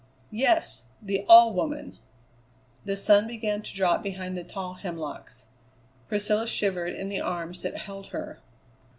"Yes, 0.31 0.85
the 0.99 1.23
All 1.29 1.53
Woman." 1.53 1.99
The 2.85 2.97
sun 2.97 3.27
began 3.27 3.61
to 3.61 3.75
drop 3.75 4.01
behind 4.01 4.35
the 4.35 4.43
tall 4.43 4.73
hemlocks. 4.81 5.45
Priscilla 6.07 6.47
shivered 6.47 6.95
in 6.95 7.07
the 7.07 7.21
arms 7.21 7.61
that 7.61 7.77
held 7.77 8.07
her. 8.07 8.39